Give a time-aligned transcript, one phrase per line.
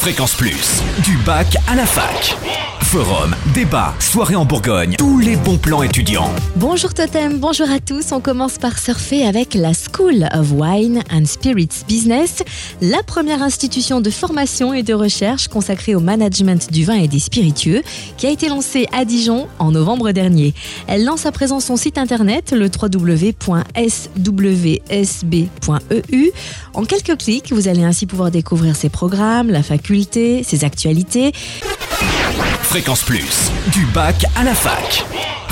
[0.00, 2.34] Fréquence Plus, du bac à la fac.
[2.80, 6.28] Forum, débat, soirée en Bourgogne, tous les bons plans étudiants.
[6.56, 8.10] Bonjour Totem, bonjour à tous.
[8.10, 12.42] On commence par surfer avec la School of Wine and Spirits Business,
[12.80, 17.20] la première institution de formation et de recherche consacrée au management du vin et des
[17.20, 17.82] spiritueux,
[18.16, 20.52] qui a été lancée à Dijon en novembre dernier.
[20.88, 23.40] Elle lance à présent son site internet, le www.swsb.eu.
[26.74, 29.89] En quelques clics, vous allez ainsi pouvoir découvrir ses programmes, la faculté,
[30.44, 31.32] ses actualités.
[32.62, 35.04] Fréquence Plus, du bac à la fac.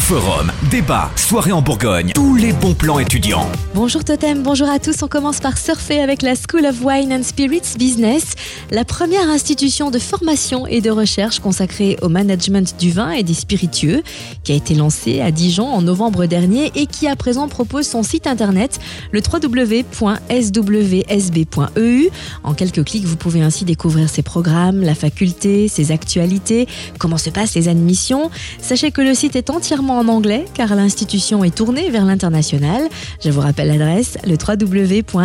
[0.09, 3.47] Forum, débat, soirée en Bourgogne, tous les bons plans étudiants.
[3.75, 5.03] Bonjour Totem, bonjour à tous.
[5.03, 8.33] On commence par surfer avec la School of Wine and Spirits Business,
[8.71, 13.35] la première institution de formation et de recherche consacrée au management du vin et des
[13.35, 14.03] spiritueux,
[14.45, 18.03] qui a été lancée à Dijon en novembre dernier et qui à présent propose son
[18.03, 18.81] site internet,
[19.13, 19.99] le www.swsb.eu.
[22.45, 26.67] En quelques clics, vous pouvez ainsi découvrir ses programmes, la faculté, ses actualités,
[26.99, 28.31] comment se passent les admissions.
[28.63, 32.83] Sachez que le site est entièrement en anglais car l'institution est tournée vers l'international.
[33.23, 35.19] Je vous rappelle l'adresse, le www.swsb.eu.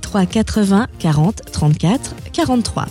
[0.00, 2.86] 03 80 40 34 43.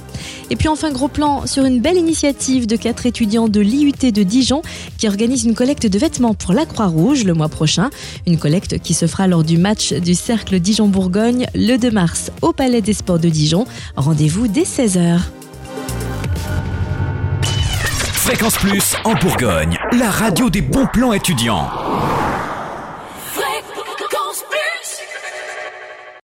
[0.52, 4.22] Et puis enfin gros plan sur une belle initiative de quatre étudiants de l'IUT de
[4.22, 4.62] Dijon
[5.00, 7.90] qui organise une collecte de vêtements pour la Croix-Rouge le mois prochain,
[8.28, 12.54] une collecte qui se fera lors du match du Cercle Dijon-Bourgogne le 2 mars au
[12.54, 13.66] Palais des Sports de Dijon.
[13.96, 15.22] Rendez-vous dès 16h.
[18.28, 21.70] Fréquence Plus en Bourgogne, la radio des bons plans étudiants.